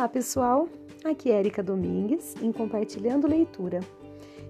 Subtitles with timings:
[0.00, 0.66] Olá, pessoal!
[1.04, 3.80] Aqui é Erika Domingues, em Compartilhando Leitura.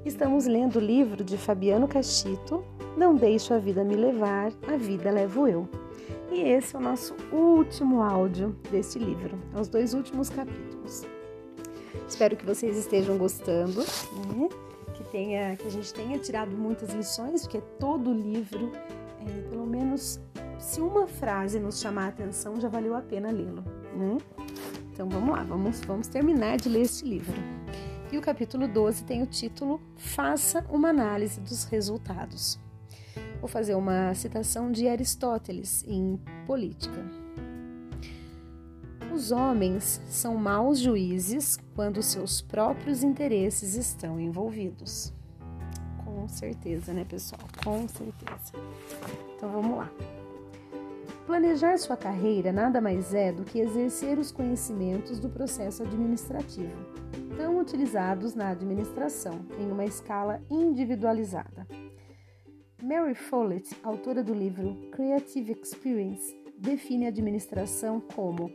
[0.05, 2.65] Estamos lendo o livro de Fabiano Cachito,
[2.97, 5.69] Não Deixo a Vida Me Levar, A Vida Levo Eu.
[6.31, 11.03] E esse é o nosso último áudio deste livro, os dois últimos capítulos.
[12.07, 14.49] Espero que vocês estejam gostando, né?
[14.95, 18.71] que, tenha, que a gente tenha tirado muitas lições, porque todo livro,
[19.19, 20.21] é, pelo menos
[20.61, 23.65] se uma frase nos chamar a atenção, já valeu a pena lê-lo,
[23.97, 24.17] né?
[24.93, 27.37] Então vamos lá, vamos, vamos terminar de ler este livro.
[28.13, 32.59] E o capítulo 12 tem o título Faça uma análise dos resultados.
[33.41, 37.05] Vou fazer uma citação de Aristóteles em Política.
[39.13, 45.13] Os homens são maus juízes quando seus próprios interesses estão envolvidos.
[46.05, 47.43] Com certeza, né, pessoal?
[47.65, 48.53] Com certeza.
[49.37, 49.91] Então vamos lá.
[51.27, 56.75] Planejar sua carreira nada mais é do que exercer os conhecimentos do processo administrativo,
[57.37, 61.67] tão utilizados na administração, em uma escala individualizada.
[62.83, 68.51] Mary Follett, autora do livro Creative Experience, define a administração como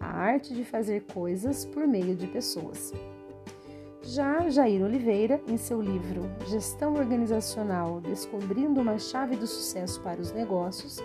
[0.00, 2.92] a arte de fazer coisas por meio de pessoas.
[4.02, 10.32] Já Jair Oliveira, em seu livro Gestão Organizacional Descobrindo uma Chave do Sucesso para os
[10.32, 10.98] Negócios,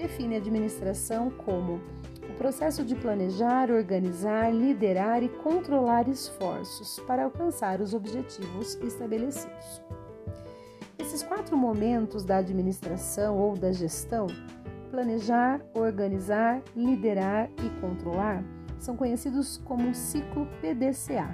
[0.00, 1.74] define administração como
[2.28, 9.82] o processo de planejar, organizar, liderar e controlar esforços para alcançar os objetivos estabelecidos.
[10.98, 14.26] Esses quatro momentos da administração ou da gestão
[14.90, 18.42] planejar, organizar, liderar e controlar
[18.78, 21.28] são conhecidos como ciclo PDCA.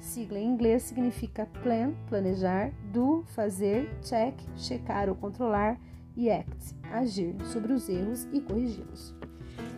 [0.00, 5.78] Sigla em inglês significa plan, planejar, do, fazer, check, checar ou controlar
[6.20, 9.14] e act, agir sobre os erros e corrigi-los.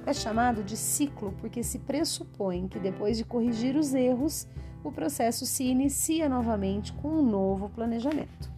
[0.04, 4.48] É chamado de ciclo porque se pressupõe que depois de corrigir os erros,
[4.82, 8.50] o processo se inicia novamente com um novo planejamento.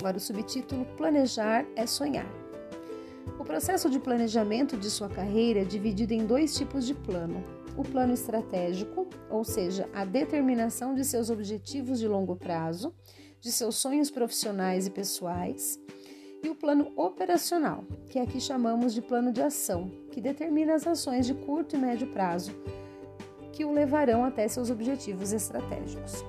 [0.00, 2.26] Agora, o subtítulo Planejar é sonhar.
[3.38, 7.42] O processo de planejamento de sua carreira é dividido em dois tipos de plano:
[7.76, 12.92] o plano estratégico, ou seja, a determinação de seus objetivos de longo prazo,
[13.40, 15.78] de seus sonhos profissionais e pessoais,
[16.44, 21.26] e o plano operacional, que aqui chamamos de plano de ação, que determina as ações
[21.26, 22.52] de curto e médio prazo
[23.54, 26.24] que o levarão até seus objetivos estratégicos.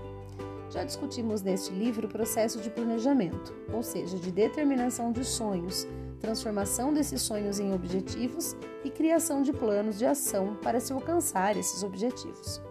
[0.70, 5.88] Já discutimos neste livro o processo de planejamento, ou seja, de determinação de sonhos,
[6.20, 11.82] transformação desses sonhos em objetivos e criação de planos de ação para se alcançar esses
[11.82, 12.62] objetivos.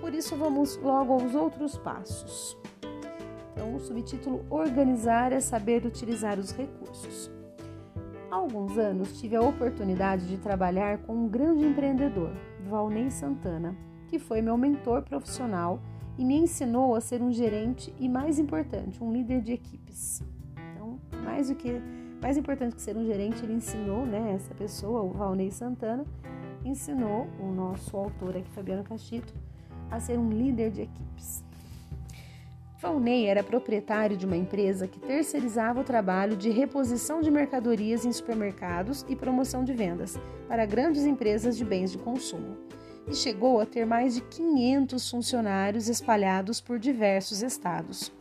[0.00, 2.56] Por isso, vamos logo aos outros passos.
[3.56, 7.30] Então, o subtítulo Organizar é saber utilizar os recursos.
[8.30, 12.32] Há alguns anos tive a oportunidade de trabalhar com um grande empreendedor,
[12.68, 13.74] Valnei Santana,
[14.08, 15.80] que foi meu mentor profissional
[16.18, 20.22] e me ensinou a ser um gerente e, mais importante, um líder de equipes.
[20.74, 21.80] Então, mais do que
[22.20, 26.04] mais importante que ser um gerente, ele ensinou, né, essa pessoa, o Valnei Santana,
[26.62, 29.32] ensinou o nosso autor aqui, Fabiano Cachito,
[29.90, 31.42] a ser um líder de equipes.
[32.78, 38.12] Valnei era proprietário de uma empresa que terceirizava o trabalho de reposição de mercadorias em
[38.12, 42.58] supermercados e promoção de vendas para grandes empresas de bens de consumo.
[43.08, 48.12] E chegou a ter mais de 500 funcionários espalhados por diversos estados.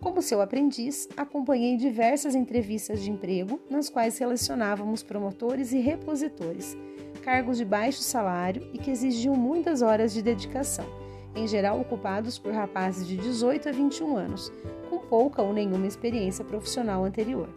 [0.00, 6.76] Como seu aprendiz, acompanhei diversas entrevistas de emprego nas quais relacionávamos promotores e repositores,
[7.22, 11.03] cargos de baixo salário e que exigiam muitas horas de dedicação
[11.34, 14.52] em geral ocupados por rapazes de 18 a 21 anos,
[14.88, 17.48] com pouca ou nenhuma experiência profissional anterior.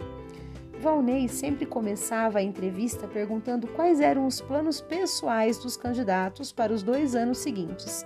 [0.80, 6.84] Valnei sempre começava a entrevista perguntando quais eram os planos pessoais dos candidatos para os
[6.84, 8.06] dois anos seguintes.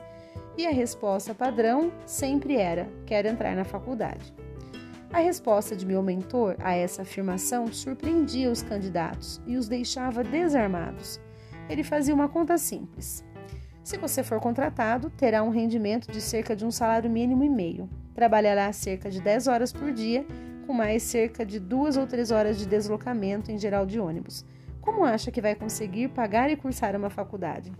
[0.57, 4.33] E a resposta padrão sempre era: quero entrar na faculdade.
[5.11, 11.19] A resposta de meu mentor a essa afirmação surpreendia os candidatos e os deixava desarmados.
[11.69, 13.23] Ele fazia uma conta simples:
[13.83, 17.89] se você for contratado, terá um rendimento de cerca de um salário mínimo e meio.
[18.13, 20.25] Trabalhará cerca de 10 horas por dia,
[20.67, 24.45] com mais cerca de duas ou três horas de deslocamento, em geral de ônibus.
[24.79, 27.71] Como acha que vai conseguir pagar e cursar uma faculdade?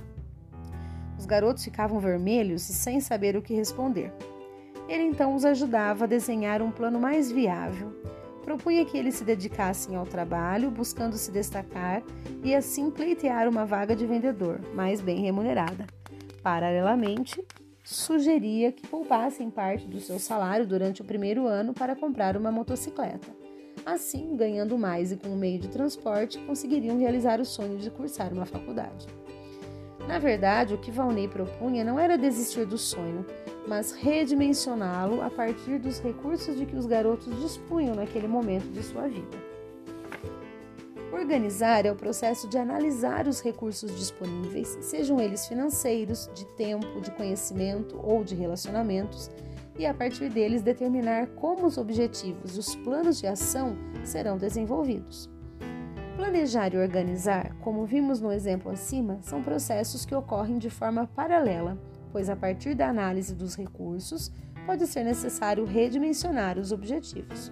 [1.17, 4.11] Os garotos ficavam vermelhos e sem saber o que responder.
[4.89, 8.00] Ele então os ajudava a desenhar um plano mais viável.
[8.51, 12.03] Propunha que eles se dedicassem ao trabalho, buscando se destacar
[12.43, 15.87] e assim pleitear uma vaga de vendedor, mais bem remunerada.
[16.43, 17.41] Paralelamente,
[17.81, 23.29] sugeria que poupassem parte do seu salário durante o primeiro ano para comprar uma motocicleta.
[23.85, 28.33] Assim, ganhando mais e com um meio de transporte, conseguiriam realizar o sonho de cursar
[28.33, 29.07] uma faculdade.
[30.09, 33.25] Na verdade, o que Valnei propunha não era desistir do sonho,
[33.67, 39.07] mas redimensioná-lo a partir dos recursos de que os garotos dispunham naquele momento de sua
[39.07, 39.51] vida.
[41.11, 47.11] Organizar é o processo de analisar os recursos disponíveis, sejam eles financeiros, de tempo, de
[47.11, 49.29] conhecimento ou de relacionamentos,
[49.77, 55.29] e a partir deles determinar como os objetivos e os planos de ação serão desenvolvidos.
[56.15, 61.77] Planejar e organizar, como vimos no exemplo acima, são processos que ocorrem de forma paralela,
[62.11, 64.31] pois a partir da análise dos recursos
[64.65, 67.51] pode ser necessário redimensionar os objetivos.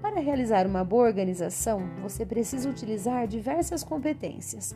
[0.00, 4.74] Para realizar uma boa organização, você precisa utilizar diversas competências.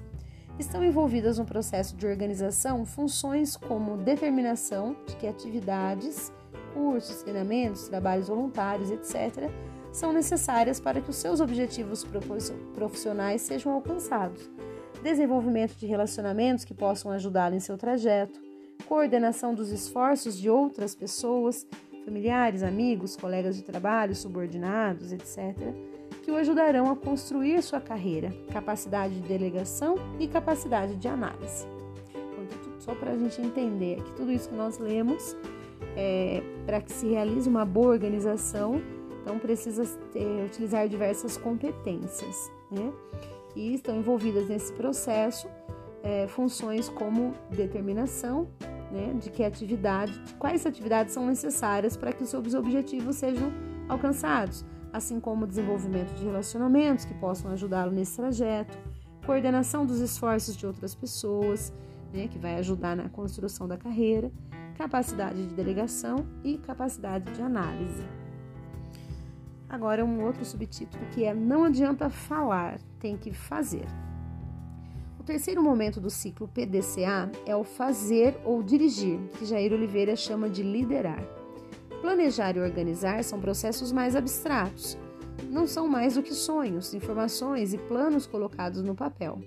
[0.58, 6.32] Estão envolvidas no processo de organização funções como determinação de que atividades,
[6.75, 9.50] cursos, treinamentos, trabalhos voluntários, etc.,
[9.92, 12.06] são necessárias para que os seus objetivos
[12.75, 14.50] profissionais sejam alcançados,
[15.02, 18.40] desenvolvimento de relacionamentos que possam ajudá-lo em seu trajeto,
[18.90, 21.64] coordenação dos esforços de outras pessoas,
[22.04, 25.54] familiares, amigos, colegas de trabalho, subordinados, etc.,
[26.25, 31.69] que o ajudarão a construir sua carreira, capacidade de delegação e capacidade de análise.
[32.08, 35.37] Então, só para a gente entender que tudo isso que nós lemos,
[35.96, 38.82] é, para que se realize uma boa organização,
[39.22, 42.92] então precisa ter, utilizar diversas competências, né?
[43.54, 45.46] E estão envolvidas nesse processo
[46.02, 48.48] é, funções como determinação,
[48.90, 53.52] né, de que atividade, quais atividades são necessárias para que os seus objetivos sejam
[53.88, 58.76] alcançados, assim como o desenvolvimento de relacionamentos que possam ajudá-lo nesse trajeto,
[59.25, 61.72] coordenação dos esforços de outras pessoas,
[62.12, 64.31] né, que vai ajudar na construção da carreira,
[64.76, 68.02] capacidade de delegação e capacidade de análise.
[69.69, 73.87] Agora, um outro subtítulo que é Não adianta falar, tem que fazer.
[75.30, 80.60] Terceiro momento do ciclo PDCA é o fazer ou dirigir, que Jair Oliveira chama de
[80.60, 81.22] liderar.
[82.00, 84.98] Planejar e organizar são processos mais abstratos.
[85.48, 89.38] Não são mais do que sonhos, informações e planos colocados no papel.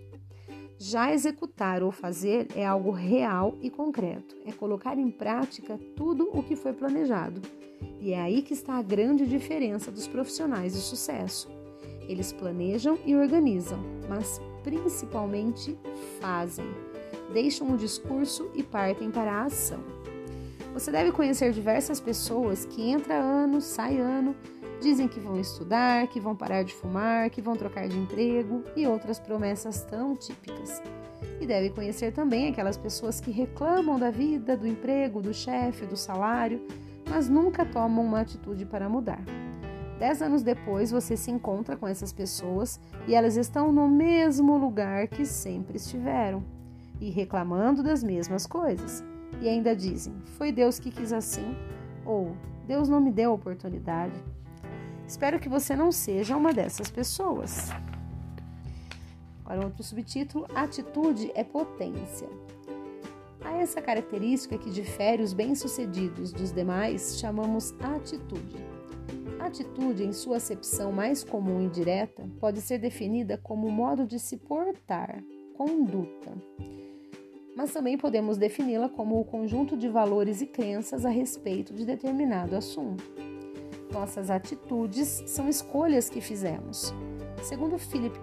[0.77, 6.41] Já executar ou fazer é algo real e concreto, é colocar em prática tudo o
[6.41, 7.41] que foi planejado
[7.99, 11.49] e é aí que está a grande diferença dos profissionais de sucesso.
[12.07, 15.77] Eles planejam e organizam, mas principalmente
[16.19, 16.65] fazem.
[17.33, 19.79] Deixam o discurso e partem para a ação.
[20.73, 24.35] Você deve conhecer diversas pessoas que entra ano, sai ano,
[24.81, 28.87] dizem que vão estudar, que vão parar de fumar, que vão trocar de emprego e
[28.87, 30.81] outras promessas tão típicas.
[31.39, 35.95] E deve conhecer também aquelas pessoas que reclamam da vida, do emprego, do chefe, do
[35.95, 36.65] salário,
[37.09, 39.23] mas nunca tomam uma atitude para mudar.
[40.03, 42.77] Dez anos depois, você se encontra com essas pessoas
[43.07, 46.43] e elas estão no mesmo lugar que sempre estiveram
[46.99, 49.01] e reclamando das mesmas coisas.
[49.39, 51.55] E ainda dizem: Foi Deus que quis assim,
[52.05, 52.35] ou
[52.67, 54.21] Deus não me deu a oportunidade.
[55.07, 57.69] Espero que você não seja uma dessas pessoas.
[59.45, 62.27] Agora, outro subtítulo: Atitude é potência.
[63.41, 68.72] A essa característica que difere os bem-sucedidos dos demais chamamos atitude.
[69.53, 74.37] Atitude, em sua acepção mais comum e direta, pode ser definida como modo de se
[74.37, 75.23] portar,
[75.55, 76.33] conduta.
[77.55, 82.55] Mas também podemos defini-la como o conjunto de valores e crenças a respeito de determinado
[82.55, 83.03] assunto.
[83.91, 86.91] Nossas atitudes são escolhas que fizemos.
[87.43, 88.17] Segundo Philip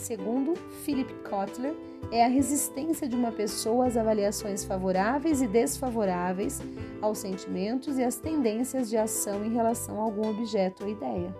[0.00, 1.74] segundo Philip Kotler,
[2.10, 6.60] é a resistência de uma pessoa às avaliações favoráveis e desfavoráveis,
[7.00, 11.34] aos sentimentos e às tendências de ação em relação a algum objeto ou ideia.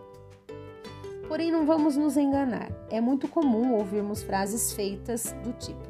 [1.27, 2.71] Porém, não vamos nos enganar.
[2.91, 5.89] É muito comum ouvirmos frases feitas do tipo: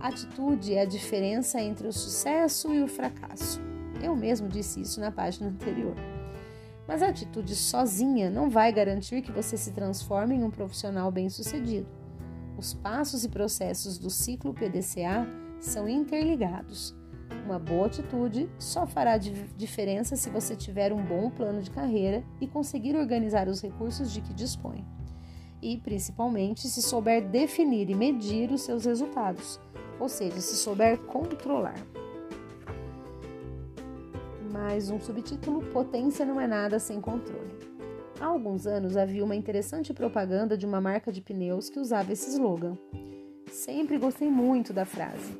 [0.00, 3.60] atitude é a diferença entre o sucesso e o fracasso.
[4.02, 5.94] Eu mesmo disse isso na página anterior.
[6.90, 11.86] Mas a atitude sozinha não vai garantir que você se transforme em um profissional bem-sucedido.
[12.58, 15.24] Os passos e processos do ciclo PDCA
[15.60, 16.92] são interligados.
[17.44, 22.48] Uma boa atitude só fará diferença se você tiver um bom plano de carreira e
[22.48, 24.84] conseguir organizar os recursos de que dispõe.
[25.62, 29.60] E, principalmente, se souber definir e medir os seus resultados,
[30.00, 31.78] ou seja, se souber controlar
[34.60, 37.58] mais um subtítulo: Potência não é nada sem controle.
[38.20, 42.28] Há alguns anos havia uma interessante propaganda de uma marca de pneus que usava esse
[42.30, 42.76] slogan.
[43.50, 45.32] Sempre gostei muito da frase.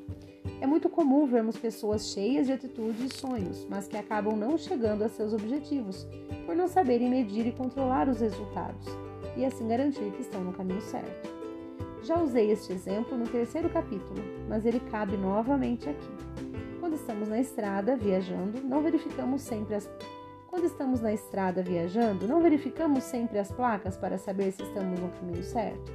[0.58, 5.02] É muito comum vermos pessoas cheias de atitudes e sonhos, mas que acabam não chegando
[5.02, 6.06] a seus objetivos,
[6.46, 8.86] por não saberem medir e controlar os resultados,
[9.36, 11.28] e assim garantir que estão no caminho certo.
[12.02, 16.29] Já usei este exemplo no terceiro capítulo, mas ele cabe novamente aqui.
[16.90, 19.88] Quando estamos na estrada viajando, não verificamos sempre as
[20.48, 25.08] quando estamos na estrada viajando, não verificamos sempre as placas para saber se estamos no
[25.10, 25.92] caminho certo.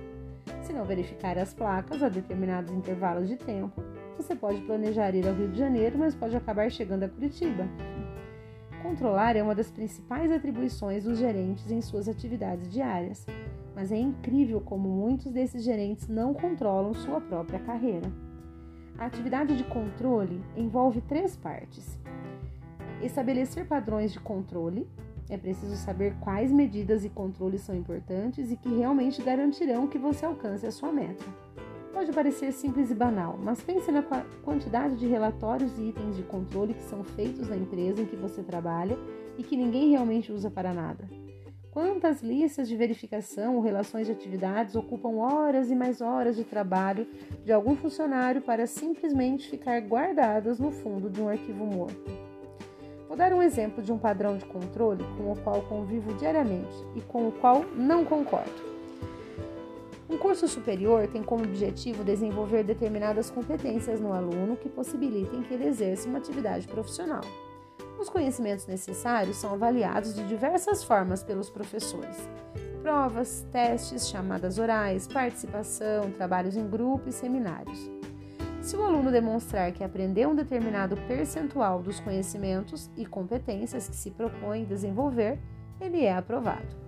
[0.62, 3.84] Se não verificar as placas a determinados intervalos de tempo,
[4.16, 7.68] você pode planejar ir ao Rio de Janeiro, mas pode acabar chegando a Curitiba.
[8.82, 13.26] Controlar é uma das principais atribuições dos gerentes em suas atividades diárias,
[13.76, 18.10] mas é incrível como muitos desses gerentes não controlam sua própria carreira.
[18.98, 22.00] A atividade de controle envolve três partes:
[23.02, 24.88] estabelecer padrões de controle.
[25.28, 30.24] É preciso saber quais medidas e controles são importantes e que realmente garantirão que você
[30.24, 31.26] alcance a sua meta.
[31.92, 34.04] Pode parecer simples e banal, mas pense na
[34.44, 38.44] quantidade de relatórios e itens de controle que são feitos na empresa em que você
[38.44, 38.98] trabalha
[39.38, 41.10] e que ninguém realmente usa para nada.
[41.76, 47.06] Quantas listas de verificação ou relações de atividades ocupam horas e mais horas de trabalho
[47.44, 52.10] de algum funcionário para simplesmente ficar guardadas no fundo de um arquivo morto?
[53.10, 57.02] Vou dar um exemplo de um padrão de controle com o qual convivo diariamente e
[57.02, 58.64] com o qual não concordo.
[60.10, 65.68] Um curso superior tem como objetivo desenvolver determinadas competências no aluno que possibilitem que ele
[65.68, 67.26] exerça uma atividade profissional.
[68.00, 72.18] Os conhecimentos necessários são avaliados de diversas formas pelos professores:
[72.82, 77.90] provas, testes, chamadas orais, participação, trabalhos em grupo e seminários.
[78.62, 84.10] Se o aluno demonstrar que aprendeu um determinado percentual dos conhecimentos e competências que se
[84.10, 85.40] propõe desenvolver,
[85.80, 86.86] ele é aprovado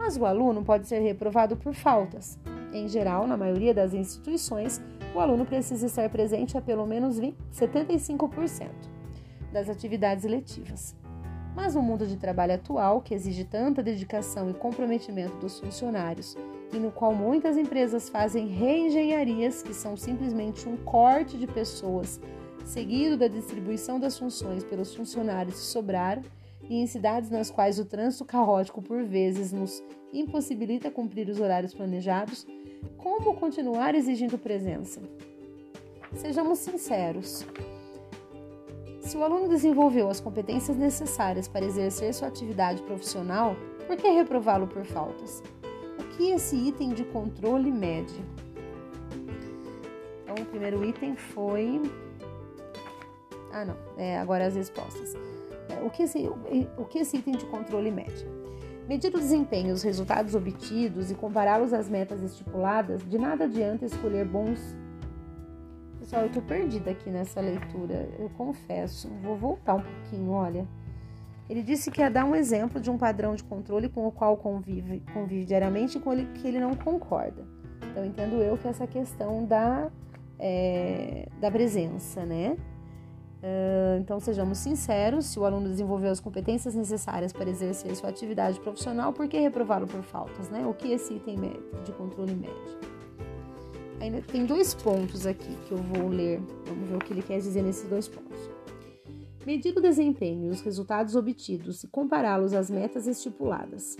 [0.00, 2.38] mas o aluno pode ser reprovado por faltas.
[2.72, 4.80] Em geral, na maioria das instituições,
[5.14, 8.89] o aluno precisa estar presente a pelo menos 20, 75%
[9.52, 10.94] das atividades letivas.
[11.54, 16.36] Mas no mundo de trabalho atual, que exige tanta dedicação e comprometimento dos funcionários,
[16.72, 22.20] e no qual muitas empresas fazem reengenharias, que são simplesmente um corte de pessoas,
[22.64, 26.22] seguido da distribuição das funções pelos funcionários que sobraram,
[26.62, 31.74] e em cidades nas quais o trânsito caótico por vezes nos impossibilita cumprir os horários
[31.74, 32.46] planejados,
[32.96, 35.00] como continuar exigindo presença?
[36.14, 37.44] Sejamos sinceros.
[39.10, 44.68] Se o aluno desenvolveu as competências necessárias para exercer sua atividade profissional, por que reprová-lo
[44.68, 45.42] por faltas?
[45.98, 48.14] O que esse item de controle mede?
[50.22, 51.82] Então, o primeiro item foi.
[53.52, 53.76] Ah, não.
[53.98, 55.16] É, agora as respostas.
[55.84, 56.30] O que, esse,
[56.78, 58.24] o que esse item de controle mede?
[58.86, 64.24] Medir o desempenho os resultados obtidos e compará-los às metas estipuladas, de nada adianta escolher
[64.24, 64.60] bons.
[66.10, 69.08] Pessoal, eu estou perdida aqui nessa leitura, eu confesso.
[69.22, 70.66] Vou voltar um pouquinho, olha.
[71.48, 74.36] Ele disse que ia dar um exemplo de um padrão de controle com o qual
[74.36, 77.46] convive, convive diariamente e com ele, que ele não concorda.
[77.88, 79.88] Então, entendo eu que essa questão da,
[80.36, 82.56] é, da presença, né?
[83.38, 88.58] Uh, então, sejamos sinceros: se o aluno desenvolveu as competências necessárias para exercer sua atividade
[88.58, 90.50] profissional, por que reprová-lo por faltas?
[90.50, 90.66] Né?
[90.66, 91.36] O que esse item
[91.84, 92.99] de controle mede?
[94.00, 96.40] Ainda tem dois pontos aqui que eu vou ler.
[96.64, 98.50] Vamos ver o que ele quer dizer nesses dois pontos.
[99.46, 103.98] Medir o desempenho e os resultados obtidos e compará-los às metas estipuladas.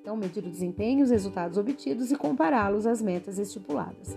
[0.00, 4.16] Então, medir o desempenho, os resultados obtidos e compará-los às metas estipuladas.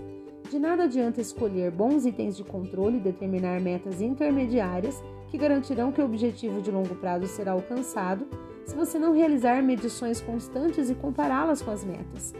[0.49, 6.01] De nada adianta escolher bons itens de controle e determinar metas intermediárias que garantirão que
[6.01, 8.27] o objetivo de longo prazo será alcançado
[8.65, 12.33] se você não realizar medições constantes e compará-las com as metas.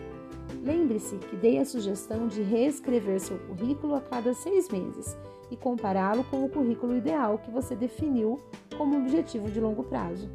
[0.62, 5.18] Lembre-se que dei a sugestão de reescrever seu currículo a cada seis meses
[5.50, 8.40] e compará-lo com o currículo ideal que você definiu
[8.78, 10.30] como objetivo de longo prazo.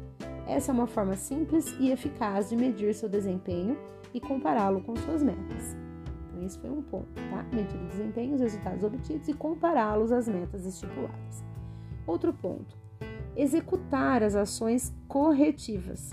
[0.45, 3.77] Essa é uma forma simples e eficaz de medir seu desempenho
[4.13, 5.77] e compará-lo com suas metas.
[6.29, 7.43] Então, esse foi um ponto, tá?
[7.53, 11.43] Medir o desempenho, os resultados obtidos e compará-los às metas estipuladas.
[12.05, 12.77] Outro ponto:
[13.35, 16.11] executar as ações corretivas.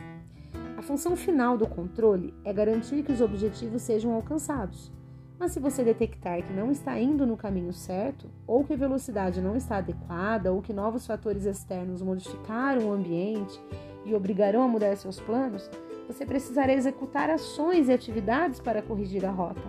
[0.85, 4.93] A função final do controle é garantir que os objetivos sejam alcançados.
[5.39, 9.41] Mas se você detectar que não está indo no caminho certo, ou que a velocidade
[9.41, 13.59] não está adequada, ou que novos fatores externos modificaram o ambiente
[14.05, 15.71] e obrigarão a mudar seus planos,
[16.07, 19.67] você precisará executar ações e atividades para corrigir a rota.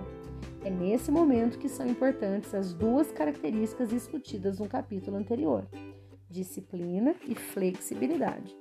[0.65, 5.65] É nesse momento que são importantes as duas características discutidas no capítulo anterior:
[6.29, 8.53] disciplina e flexibilidade.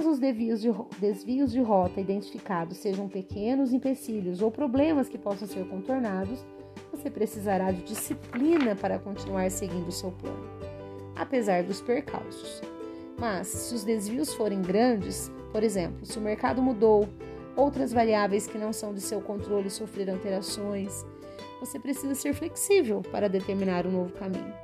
[0.00, 5.46] Caso os desvios de, desvios de rota identificados sejam pequenos empecilhos ou problemas que possam
[5.46, 6.42] ser contornados,
[6.90, 10.42] você precisará de disciplina para continuar seguindo o seu plano,
[11.14, 12.62] apesar dos percalços.
[13.18, 17.06] Mas, se os desvios forem grandes, por exemplo, se o mercado mudou
[17.54, 21.04] Outras variáveis que não são de seu controle sofreram alterações.
[21.58, 24.54] Você precisa ser flexível para determinar um novo caminho.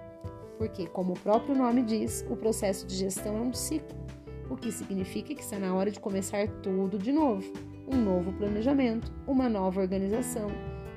[0.57, 4.05] Porque, como o próprio nome diz, o processo de gestão é um ciclo,
[4.50, 7.45] o que significa que está na hora de começar tudo de novo.
[7.88, 10.49] Um novo planejamento, uma nova organização,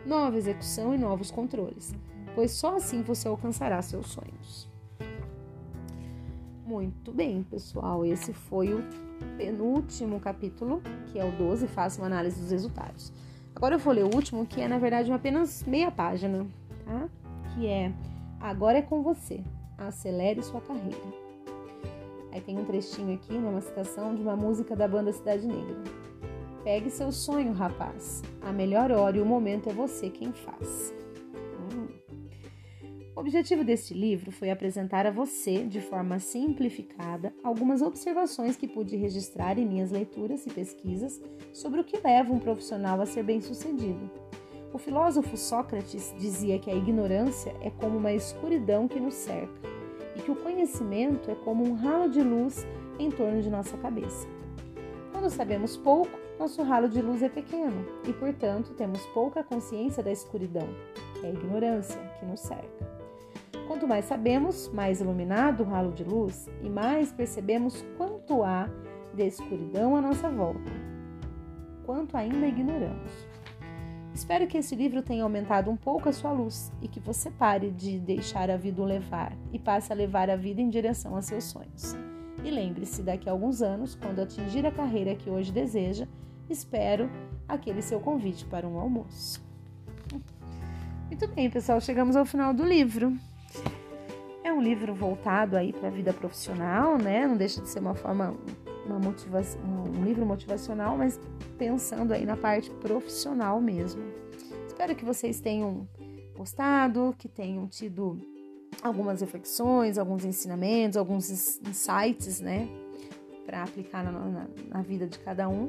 [0.05, 1.93] nova execução e novos controles,
[2.33, 4.67] pois só assim você alcançará seus sonhos.
[6.65, 8.83] Muito bem, pessoal, esse foi o
[9.37, 13.11] penúltimo capítulo, que é o 12, faça uma análise dos resultados.
[13.55, 16.47] Agora eu vou ler o último, que é na verdade apenas meia página,
[16.85, 17.09] tá?
[17.53, 17.91] Que é
[18.39, 19.43] Agora é com você,
[19.77, 21.28] acelere sua carreira.
[22.31, 25.75] Aí tem um trechinho aqui, né, uma citação de uma música da banda Cidade Negra.
[26.63, 28.21] Pegue seu sonho, rapaz.
[28.41, 30.93] A melhor hora e o momento é você quem faz.
[33.15, 38.95] O objetivo deste livro foi apresentar a você, de forma simplificada, algumas observações que pude
[38.95, 41.21] registrar em minhas leituras e pesquisas
[41.51, 44.09] sobre o que leva um profissional a ser bem-sucedido.
[44.71, 49.78] O filósofo Sócrates dizia que a ignorância é como uma escuridão que nos cerca
[50.19, 52.67] e que o conhecimento é como um ralo de luz
[52.99, 54.27] em torno de nossa cabeça.
[55.13, 60.11] Quando sabemos pouco, nosso ralo de luz é pequeno e, portanto, temos pouca consciência da
[60.11, 60.67] escuridão,
[61.23, 62.99] é a ignorância que nos cerca.
[63.65, 68.69] Quanto mais sabemos, mais iluminado o ralo de luz e mais percebemos quanto há
[69.13, 70.71] de escuridão à nossa volta,
[71.85, 73.28] quanto ainda ignoramos.
[74.13, 77.71] Espero que esse livro tenha aumentado um pouco a sua luz e que você pare
[77.71, 81.21] de deixar a vida o levar e passe a levar a vida em direção a
[81.21, 81.95] seus sonhos.
[82.43, 86.07] E lembre-se, daqui a alguns anos, quando atingir a carreira que hoje deseja,
[86.49, 87.09] espero
[87.47, 89.41] aquele seu convite para um almoço.
[91.07, 93.17] Muito bem, pessoal, chegamos ao final do livro.
[94.43, 97.27] É um livro voltado aí para a vida profissional, né?
[97.27, 98.55] Não deixa de ser uma forma, uma
[98.97, 101.19] motivação, um livro motivacional, mas
[101.57, 104.01] pensando aí na parte profissional mesmo.
[104.65, 105.87] Espero que vocês tenham
[106.35, 108.17] gostado, que tenham tido
[108.81, 111.29] algumas reflexões, alguns ensinamentos, alguns
[111.67, 112.69] insights, né,
[113.45, 115.67] para aplicar na, na, na vida de cada um.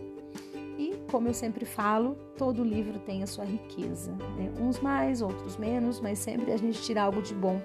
[0.79, 4.12] E, como eu sempre falo, todo livro tem a sua riqueza.
[4.12, 4.51] Né?
[4.59, 7.61] Uns mais, outros menos, mas sempre a gente tira algo de bom.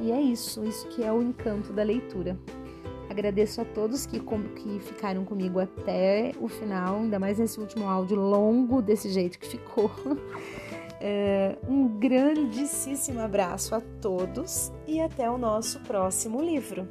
[0.00, 2.38] E é isso, isso que é o encanto da leitura.
[3.14, 8.16] Agradeço a todos que, que ficaram comigo até o final, ainda mais nesse último áudio
[8.16, 9.90] longo desse jeito que ficou.
[11.06, 16.88] É, um grandíssimo abraço a todos e até o nosso próximo livro.